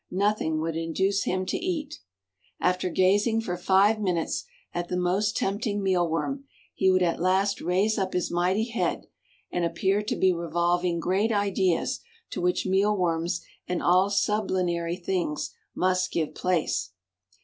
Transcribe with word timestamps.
nothing 0.09 0.59
would 0.59 0.75
induce 0.75 1.25
him 1.25 1.45
to 1.45 1.57
eat. 1.63 1.99
After 2.59 2.89
gazing 2.89 3.41
for 3.41 3.55
five 3.55 3.99
minutes 4.01 4.45
at 4.73 4.87
the 4.87 4.97
most 4.97 5.37
tempting 5.37 5.79
mealworm, 5.83 6.45
he 6.73 6.89
would 6.89 7.03
at 7.03 7.19
last 7.19 7.61
raise 7.61 7.99
up 7.99 8.13
his 8.13 8.31
mighty 8.31 8.67
head 8.69 9.05
and 9.51 9.63
appear 9.63 10.01
to 10.01 10.15
be 10.15 10.33
revolving 10.33 10.99
great 10.99 11.31
ideas 11.31 11.99
to 12.31 12.41
which 12.41 12.65
mealworms 12.65 13.41
and 13.67 13.83
all 13.83 14.09
sublunary 14.09 14.95
things 14.95 15.53
must 15.75 16.09
give 16.11 16.33
place. 16.33 16.93